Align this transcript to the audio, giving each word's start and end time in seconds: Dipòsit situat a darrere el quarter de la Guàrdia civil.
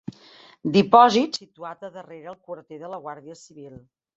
Dipòsit 0.77 1.37
situat 1.41 1.85
a 1.87 1.91
darrere 1.99 2.33
el 2.35 2.41
quarter 2.49 2.81
de 2.85 2.93
la 2.95 3.03
Guàrdia 3.05 3.41
civil. 3.47 3.79